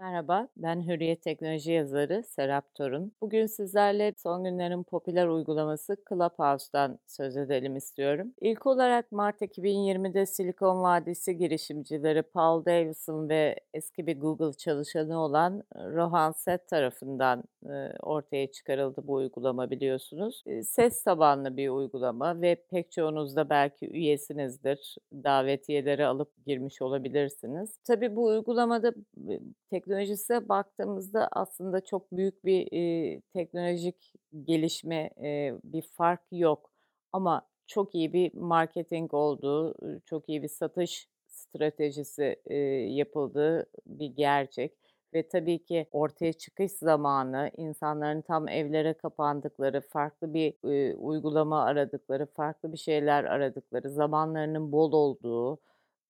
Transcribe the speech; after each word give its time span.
Merhaba, 0.00 0.48
ben 0.56 0.86
Hürriyet 0.88 1.22
Teknoloji 1.22 1.72
yazarı 1.72 2.22
Serap 2.22 2.74
Torun. 2.74 3.12
Bugün 3.20 3.46
sizlerle 3.46 4.12
son 4.16 4.44
günlerin 4.44 4.82
popüler 4.82 5.26
uygulaması 5.26 5.96
Clubhouse'dan 6.08 6.98
söz 7.06 7.36
edelim 7.36 7.76
istiyorum. 7.76 8.32
İlk 8.40 8.66
olarak 8.66 9.12
Mart 9.12 9.42
2020'de 9.42 10.26
Silikon 10.26 10.82
Vadisi 10.82 11.36
girişimcileri 11.36 12.22
Paul 12.22 12.64
Davison 12.64 13.28
ve 13.28 13.56
eski 13.74 14.06
bir 14.06 14.20
Google 14.20 14.52
çalışanı 14.52 15.20
olan 15.20 15.62
Rohan 15.76 16.32
Seth 16.32 16.66
tarafından 16.66 17.44
e, 17.66 17.92
ortaya 18.02 18.50
çıkarıldı 18.52 19.06
bu 19.06 19.12
uygulama 19.12 19.70
biliyorsunuz. 19.70 20.42
E, 20.46 20.62
ses 20.62 21.04
tabanlı 21.04 21.56
bir 21.56 21.68
uygulama 21.68 22.40
ve 22.40 22.54
pek 22.70 22.92
çoğunuz 22.92 23.36
da 23.36 23.50
belki 23.50 23.90
üyesinizdir. 23.90 24.96
Davetiyeleri 25.12 26.06
alıp 26.06 26.46
girmiş 26.46 26.82
olabilirsiniz. 26.82 27.78
Tabii 27.84 28.16
bu 28.16 28.24
uygulamada 28.24 28.94
e, 29.28 29.40
teknolojisine 29.88 30.48
baktığımızda 30.48 31.28
aslında 31.32 31.84
çok 31.84 32.12
büyük 32.12 32.44
bir 32.44 32.68
e, 32.72 33.20
teknolojik 33.20 34.12
gelişme, 34.44 35.10
e, 35.22 35.54
bir 35.64 35.82
fark 35.82 36.20
yok. 36.32 36.70
Ama 37.12 37.46
çok 37.66 37.94
iyi 37.94 38.12
bir 38.12 38.34
marketing 38.34 39.14
olduğu, 39.14 39.74
çok 40.06 40.28
iyi 40.28 40.42
bir 40.42 40.48
satış 40.48 41.08
stratejisi 41.26 42.36
e, 42.46 42.56
yapıldığı 42.56 43.66
bir 43.86 44.06
gerçek. 44.06 44.72
Ve 45.14 45.28
tabii 45.28 45.64
ki 45.64 45.86
ortaya 45.92 46.32
çıkış 46.32 46.72
zamanı, 46.72 47.50
insanların 47.56 48.20
tam 48.22 48.48
evlere 48.48 48.94
kapandıkları, 48.94 49.80
farklı 49.80 50.34
bir 50.34 50.54
e, 50.72 50.96
uygulama 50.96 51.64
aradıkları, 51.64 52.26
farklı 52.26 52.72
bir 52.72 52.78
şeyler 52.78 53.24
aradıkları, 53.24 53.90
zamanlarının 53.90 54.72
bol 54.72 54.92
olduğu, 54.92 55.58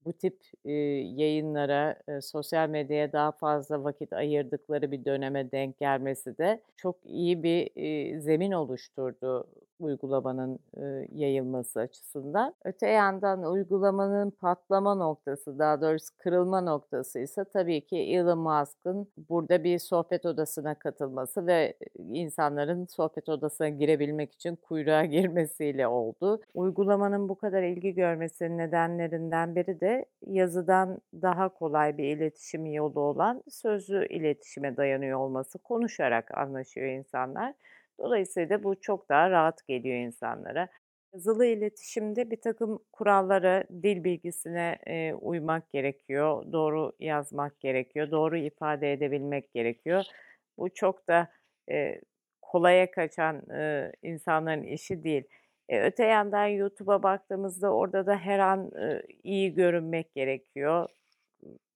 bu 0.08 0.14
tip, 0.14 0.38
eee, 0.66 0.74
yayınlara, 1.16 1.96
eee, 2.08 2.22
sosyal 2.22 2.70
medyaya 2.70 3.12
daha 3.12 3.32
fazla 3.32 3.84
vakit 3.84 4.14
ayırdıkları 4.14 4.92
bir 4.92 5.06
döneme 5.06 5.52
denk 5.52 5.78
gelmesi 5.80 6.38
de 6.38 6.62
çok 6.76 6.96
iyi 7.06 7.44
bir, 7.44 7.70
eee, 7.76 8.20
zemin 8.20 8.52
oluşturdu 8.52 9.48
uygulamanın, 9.80 10.58
yayılması 11.12 11.80
açısından. 11.80 12.54
Öte 12.64 12.88
yandan 12.88 13.42
uygulamanın 13.42 14.30
patlama 14.30 14.94
noktası, 14.94 15.58
daha 15.58 15.80
doğrusu 15.80 16.14
kırılma 16.18 16.60
noktası 16.60 17.18
ise 17.18 17.44
tabii 17.44 17.80
ki 17.80 17.96
Elon 17.96 18.38
Musk'ın 18.38 19.08
burada 19.28 19.64
bir 19.64 19.78
sohbet 19.78 20.26
odasına 20.26 20.74
katılması 20.74 21.46
ve 21.46 21.74
insanların 21.98 22.86
sohbet 22.86 23.28
odasına 23.28 23.68
girebilmek 23.68 24.32
için 24.32 24.56
kuyruğa 24.56 25.04
girmesiyle 25.04 25.88
oldu. 25.88 26.40
Uygulamanın 26.54 27.28
bu 27.28 27.34
kadar 27.34 27.62
ilgi 27.62 27.94
görmesinin 27.94 28.58
nedenlerinden 28.58 29.56
biri 29.56 29.80
de 29.80 30.04
yazıdan 30.26 30.98
daha 31.22 31.48
kolay 31.48 31.98
bir 31.98 32.16
iletişim 32.16 32.66
yolu 32.66 33.00
olan 33.00 33.42
sözlü 33.48 34.06
iletişime 34.06 34.76
dayanıyor 34.76 35.18
olması. 35.18 35.58
Konuşarak 35.58 36.38
anlaşıyor 36.38 36.86
insanlar. 36.86 37.54
Dolayısıyla 37.98 38.62
bu 38.62 38.80
çok 38.80 39.08
daha 39.08 39.30
rahat 39.30 39.66
geliyor 39.66 39.96
insanlara. 39.96 40.68
Yazılı 41.14 41.46
iletişimde 41.46 42.30
bir 42.30 42.40
takım 42.40 42.78
kurallara, 42.92 43.64
dil 43.82 44.04
bilgisine 44.04 44.78
e, 44.86 45.14
uymak 45.14 45.70
gerekiyor, 45.70 46.52
doğru 46.52 46.92
yazmak 47.00 47.60
gerekiyor, 47.60 48.10
doğru 48.10 48.36
ifade 48.36 48.92
edebilmek 48.92 49.52
gerekiyor. 49.52 50.04
Bu 50.58 50.74
çok 50.74 51.08
da 51.08 51.28
e, 51.70 52.00
kolaya 52.42 52.90
kaçan 52.90 53.50
e, 53.50 53.92
insanların 54.02 54.62
işi 54.62 55.04
değil. 55.04 55.24
E, 55.68 55.80
öte 55.80 56.04
yandan 56.04 56.46
YouTube'a 56.46 57.02
baktığımızda 57.02 57.74
orada 57.74 58.06
da 58.06 58.16
her 58.16 58.38
an 58.38 58.70
e, 58.80 59.02
iyi 59.22 59.54
görünmek 59.54 60.14
gerekiyor. 60.14 60.88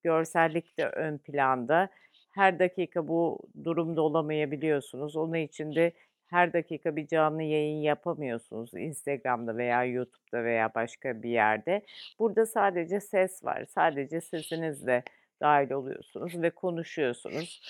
Görsellik 0.02 0.78
de 0.78 0.88
ön 0.88 1.18
planda. 1.18 1.88
Her 2.34 2.58
dakika 2.58 3.08
bu 3.08 3.38
durumda 3.64 4.02
olamayabiliyorsunuz. 4.02 5.16
Onun 5.16 5.34
için 5.34 5.74
de 5.74 5.92
her 6.32 6.52
dakika 6.52 6.96
bir 6.96 7.06
canlı 7.06 7.42
yayın 7.42 7.80
yapamıyorsunuz 7.82 8.74
Instagram'da 8.74 9.56
veya 9.56 9.84
YouTube'da 9.84 10.44
veya 10.44 10.74
başka 10.74 11.22
bir 11.22 11.30
yerde. 11.30 11.82
Burada 12.18 12.46
sadece 12.46 13.00
ses 13.00 13.44
var. 13.44 13.64
Sadece 13.68 14.20
sesinizle 14.20 15.02
dahil 15.40 15.70
oluyorsunuz 15.70 16.42
ve 16.42 16.50
konuşuyorsunuz. 16.50 17.60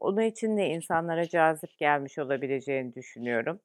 Onun 0.00 0.20
için 0.20 0.56
de 0.56 0.66
insanlara 0.66 1.28
cazip 1.28 1.78
gelmiş 1.78 2.18
olabileceğini 2.18 2.94
düşünüyorum. 2.94 3.60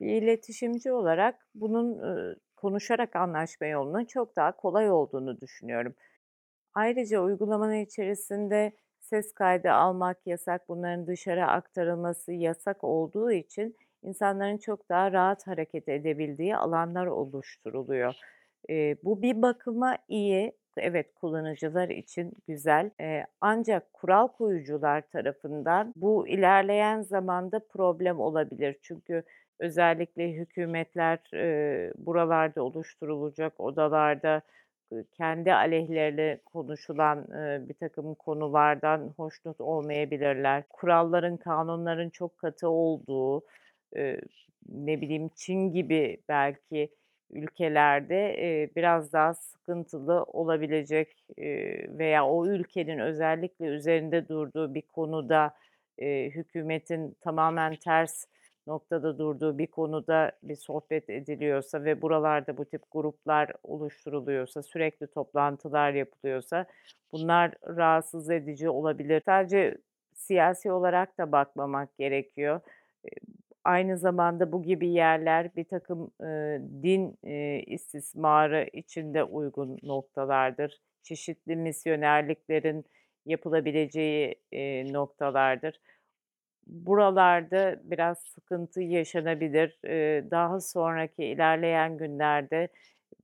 Bir 0.00 0.22
iletişimci 0.22 0.92
olarak 0.92 1.46
bunun, 1.54 1.98
ııı, 1.98 2.36
konuşarak 2.56 3.16
anlaşma 3.16 3.66
yolunun 3.66 4.04
çok 4.04 4.36
daha 4.36 4.56
kolay 4.56 4.90
olduğunu 4.90 5.40
düşünüyorum. 5.40 5.94
Ayrıca 6.74 7.20
uygulamanın 7.20 7.80
içerisinde 7.80 8.72
ses 9.10 9.32
kaydı 9.34 9.70
almak 9.72 10.26
yasak, 10.26 10.68
bunların 10.68 11.06
dışarı 11.06 11.46
aktarılması 11.46 12.32
yasak 12.32 12.84
olduğu 12.84 13.32
için 13.32 13.76
insanların 14.02 14.58
çok 14.58 14.88
daha 14.88 15.12
rahat 15.12 15.46
hareket 15.46 15.88
edebildiği 15.88 16.56
alanlar 16.56 17.06
oluşturuluyor. 17.06 18.14
Eee, 18.68 18.96
bu 19.04 19.22
bir 19.22 19.42
bakıma 19.42 19.98
iyi. 20.08 20.52
Evet, 20.76 21.14
kullanıcılar 21.14 21.88
için 21.88 22.32
güzel. 22.48 22.90
Eee, 23.00 23.26
ancak 23.40 23.92
kural 23.92 24.28
koyucular 24.28 25.00
tarafından 25.10 25.92
bu 25.96 26.28
ilerleyen 26.28 27.02
zamanda 27.02 27.60
problem 27.68 28.20
olabilir. 28.20 28.76
Çünkü 28.82 29.22
özellikle 29.58 30.32
hükümetler, 30.32 31.18
eee, 31.32 31.92
buralarda 31.98 32.62
oluşturulacak 32.62 33.60
odalarda 33.60 34.42
kendi 35.12 35.52
aleyhlerine 35.54 36.38
konuşulan, 36.44 37.26
eee, 37.34 37.68
birtakım 37.68 38.14
konulardan 38.14 39.12
hoşnut 39.16 39.60
olmayabilirler. 39.60 40.62
Kuralların, 40.70 41.36
kanunların 41.36 42.10
çok 42.10 42.38
katı 42.38 42.68
olduğu, 42.68 43.42
ne 44.68 45.00
bileyim, 45.00 45.30
Çin 45.36 45.72
gibi 45.72 46.18
belki 46.28 46.90
ülkelerde, 47.30 48.70
biraz 48.76 49.12
daha 49.12 49.34
sıkıntılı 49.34 50.22
olabilecek, 50.24 51.24
veya 51.98 52.26
o 52.26 52.46
ülkenin 52.46 52.98
özellikle 52.98 53.66
üzerinde 53.66 54.28
durduğu 54.28 54.74
bir 54.74 54.82
konuda, 54.82 55.54
hükümetin 56.00 57.16
tamamen 57.20 57.76
ters 57.76 58.26
noktada 58.66 59.18
durduğu 59.18 59.58
bir 59.58 59.66
konuda 59.66 60.32
bir 60.42 60.56
sohbet 60.56 61.10
ediliyorsa 61.10 61.84
ve 61.84 62.02
buralarda 62.02 62.56
bu 62.56 62.64
tip 62.64 62.82
gruplar 62.92 63.52
oluşturuluyorsa, 63.62 64.62
sürekli 64.62 65.06
toplantılar 65.06 65.92
yapılıyorsa 65.92 66.66
bunlar 67.12 67.54
rahatsız 67.66 68.30
edici 68.30 68.70
olabilir. 68.70 69.22
Sadece 69.26 69.78
siyasi 70.14 70.72
olarak 70.72 71.18
da 71.18 71.32
bakmamak 71.32 71.98
gerekiyor. 71.98 72.60
Aynı 73.64 73.98
zamanda 73.98 74.52
bu 74.52 74.62
gibi 74.62 74.88
yerler 74.88 75.56
birtakım, 75.56 76.10
eee, 76.22 76.60
din, 76.82 77.18
eee, 77.24 77.64
istismarı 77.66 78.68
için 78.72 79.14
de 79.14 79.24
uygun 79.24 79.78
noktalardır. 79.82 80.80
Çeşitli 81.02 81.56
misyonerliklerin 81.56 82.84
yapılabileceği, 83.26 84.34
eee, 84.52 84.92
noktalardır. 84.92 85.80
Buralarda 86.66 87.76
biraz 87.84 88.18
sıkıntı 88.18 88.80
yaşanabilir. 88.82 89.78
Eee, 89.84 90.30
daha 90.30 90.60
sonraki 90.60 91.24
ilerleyen 91.24 91.96
günlerde 91.98 92.68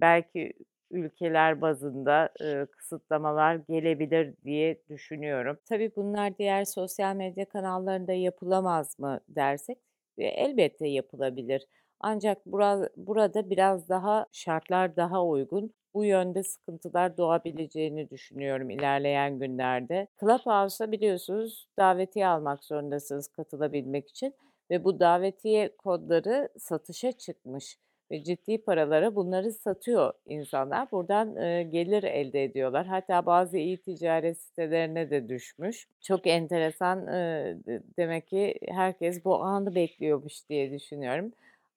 belki 0.00 0.52
ülkeler 0.90 1.60
bazında, 1.60 2.30
ııı, 2.42 2.66
kısıtlamalar 2.70 3.54
gelebilir 3.56 4.34
diye 4.44 4.82
düşünüyorum. 4.88 5.58
Tabii 5.68 5.92
bunlar 5.96 6.38
diğer 6.38 6.64
sosyal 6.64 7.16
medya 7.16 7.44
kanallarında 7.48 8.12
yapılamaz 8.12 8.98
mı 8.98 9.20
dersek, 9.28 9.78
eee, 10.18 10.26
elbette 10.28 10.88
yapılabilir. 10.88 11.66
Ancak 12.00 12.46
bura 12.46 12.88
burada 12.96 13.50
biraz 13.50 13.88
daha 13.88 14.26
şartlar 14.32 14.96
daha 14.96 15.24
uygun. 15.26 15.72
Bu 15.94 16.04
yönde 16.04 16.42
sıkıntılar 16.42 17.16
doğabileceğini 17.16 18.10
düşünüyorum 18.10 18.70
ilerleyen 18.70 19.38
günlerde. 19.38 20.08
Clubhouse'a 20.20 20.92
biliyorsunuz 20.92 21.68
davetiye 21.78 22.26
almak 22.26 22.64
zorundasınız 22.64 23.28
katılabilmek 23.28 24.08
için 24.10 24.34
ve 24.70 24.84
bu 24.84 25.00
davetiye 25.00 25.76
kodları 25.76 26.48
satışa 26.58 27.12
çıkmış 27.12 27.78
ve 28.10 28.22
ciddi 28.24 28.62
paralara 28.64 29.14
bunları 29.14 29.52
satıyor 29.52 30.12
insanlar. 30.26 30.90
Buradan, 30.90 31.36
eee, 31.36 31.62
gelir 31.62 32.02
elde 32.02 32.44
ediyorlar. 32.44 32.86
Hatta 32.86 33.26
bazı 33.26 33.58
e-ticaret 33.58 34.38
sitelerine 34.40 35.10
de 35.10 35.28
düşmüş. 35.28 35.88
Çok 36.00 36.26
enteresan, 36.26 37.06
d 37.06 37.82
demek 37.98 38.26
ki 38.28 38.54
herkes 38.68 39.24
bu 39.24 39.34
anı 39.44 39.74
bekliyormuş 39.74 40.48
diye 40.48 40.70
düşünüyorum. 40.72 41.32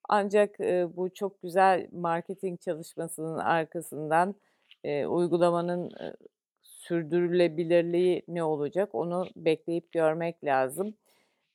Ancak, 0.10 0.62
eee, 0.62 0.88
bu 0.98 1.16
çok 1.16 1.44
güzel 1.44 1.88
marketing 1.94 2.62
çalışmasının 2.62 3.38
arkasından, 3.40 4.36
eee, 4.86 5.08
uygulamanın, 5.08 5.92
eee, 6.02 6.14
sürdürülebilirliği 6.64 8.24
ne 8.30 8.44
olacak 8.44 8.96
onu 8.96 9.28
bekleyip 9.38 9.94
görmek 9.94 10.46
lazım. 10.46 10.96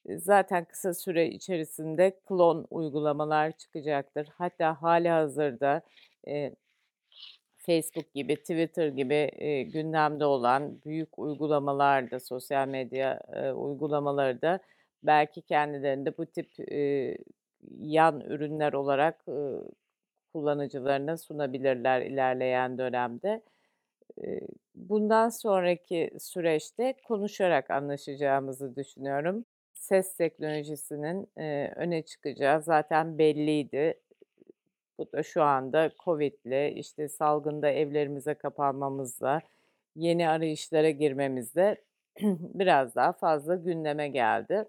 Zaten 0.08 0.66
kısa 0.66 0.94
süre 0.94 1.28
içerisinde 1.30 2.20
klon 2.26 2.66
uygulamalar 2.70 3.52
çıkacaktır. 3.52 4.28
Hatta 4.38 4.82
hâlihazırda, 4.82 5.82
eee, 6.28 6.56
Facebook 7.58 8.14
gibi, 8.14 8.36
Twitter 8.36 8.88
gibi, 8.88 9.14
eee, 9.14 9.62
gündemde 9.64 10.24
olan 10.26 10.82
büyük 10.86 11.18
uygulamalar 11.18 12.10
da, 12.10 12.20
sosyal 12.20 12.68
medya, 12.68 13.20
eee, 13.36 13.52
uygulamaları 13.52 14.42
da 14.42 14.60
belki 15.02 15.42
kendilerinde 15.42 16.18
bu 16.18 16.26
tip, 16.26 16.50
eee, 16.58 17.18
yan 17.80 18.20
ürünler 18.20 18.72
olarak, 18.72 19.24
kullanıcılarına 20.32 21.16
sunabilirler 21.16 22.02
ilerleyen 22.02 22.78
dönemde. 22.78 23.42
Bundan 24.74 25.28
sonraki 25.28 26.10
süreçte 26.18 26.94
konuşarak 27.04 27.70
anlaşacağımızı 27.70 28.76
düşünüyorum. 28.76 29.44
Ses 29.74 30.16
teknolojisinin, 30.16 31.28
öne 31.76 32.02
çıkacağı 32.02 32.62
zaten 32.62 33.18
belliydi. 33.18 33.94
Bu 34.98 35.12
da 35.12 35.22
şu 35.22 35.42
anda 35.42 35.90
COVID'le, 36.04 36.76
işte, 36.76 37.08
salgında 37.08 37.68
evlerimize 37.68 38.34
kapanmamızla, 38.34 39.40
yeni 39.96 40.28
arayışlara 40.28 40.90
girmemizle 40.90 41.76
biraz 42.54 42.94
daha 42.94 43.12
fazla 43.12 43.54
gündeme 43.54 44.08
geldi. 44.08 44.64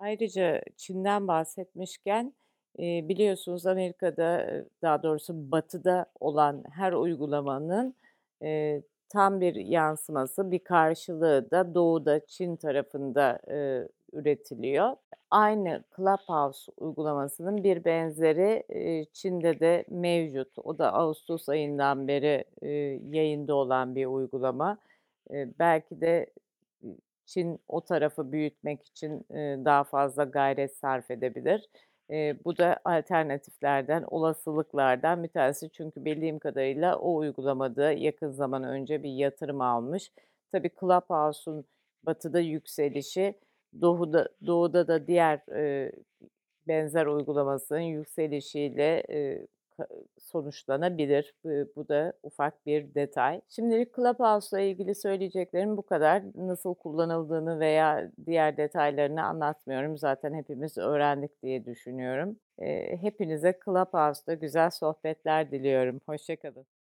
Ayrıca 0.00 0.60
Çin'den 0.76 1.28
bahsetmişken, 1.28 2.32
biliyorsunuz 2.78 3.66
Amerika'da, 3.66 4.46
daha 4.82 5.02
doğrusu 5.02 5.52
Batı'da 5.52 6.06
olan 6.20 6.64
her 6.72 6.92
uygulamanın, 6.92 7.94
tam 9.08 9.40
bir 9.40 9.54
yansıması, 9.54 10.50
bir 10.50 10.58
karşılığı 10.58 11.50
da 11.50 11.74
Doğu'da, 11.74 12.26
Çin 12.26 12.56
tarafında, 12.56 13.38
üretiliyor. 14.12 14.96
Aynı 15.30 15.84
Clubhouse 15.96 16.72
uygulamasının 16.76 17.64
bir 17.64 17.84
benzeri, 17.84 18.62
Çin'de 19.12 19.60
de 19.60 19.84
mevcut. 19.88 20.58
O 20.64 20.78
da 20.78 20.92
ağustos 20.92 21.48
ayından 21.48 22.08
beri, 22.08 22.44
yayında 23.16 23.54
olan 23.54 23.94
bir 23.94 24.06
uygulama. 24.06 24.78
Belki 25.58 26.00
de, 26.00 26.26
Çin 27.30 27.60
o 27.68 27.80
tarafı 27.80 28.32
büyütmek 28.32 28.86
için, 28.86 29.26
daha 29.64 29.84
fazla 29.84 30.24
gayret 30.24 30.76
sarf 30.76 31.10
edebilir. 31.10 31.68
Bu 32.44 32.58
da 32.58 32.80
alternatiflerden, 32.84 34.04
olasılıklardan 34.08 35.22
bir 35.22 35.28
tanesi. 35.28 35.70
Çünkü 35.70 36.04
bildiğim 36.04 36.38
kadarıyla 36.38 36.98
o 36.98 37.16
uygulama 37.16 37.76
da 37.76 37.92
yakın 37.92 38.30
zaman 38.30 38.64
önce 38.64 39.02
bir 39.02 39.10
yatırım 39.10 39.60
almış. 39.60 40.12
Tabii 40.52 40.70
Clubhouse'un 40.80 41.64
Batı'da 42.02 42.40
yükselişi, 42.40 43.34
Doğu'da 43.80 44.28
Doğu'da 44.46 44.88
da 44.88 45.06
diğer, 45.06 45.40
benzer 46.68 47.06
uygulamasının 47.06 47.80
yükselişiyle, 47.80 49.02
sonuçlanabilir. 50.18 51.34
Bu 51.76 51.88
da 51.88 52.12
ufak 52.22 52.66
bir 52.66 52.94
detay. 52.94 53.40
Şimdilik 53.48 53.96
Clubhouse'la 53.96 54.60
ilgili 54.60 54.94
söyleyeceklerim 54.94 55.76
bu 55.76 55.82
kadar. 55.82 56.22
Nasıl 56.34 56.74
kullanıldığını 56.74 57.60
veya 57.60 58.10
diğer 58.26 58.56
detaylarını 58.56 59.24
anlatmıyorum. 59.24 59.98
Zaten 59.98 60.34
hepimiz 60.34 60.78
öğrendik 60.78 61.42
diye 61.42 61.64
düşünüyorum. 61.64 62.36
Hepinize 63.00 63.58
Clubhouse'da 63.64 64.34
güzel 64.34 64.70
sohbetler 64.70 65.50
diliyorum. 65.50 66.00
Hoşça 66.06 66.36
kalın. 66.36 66.66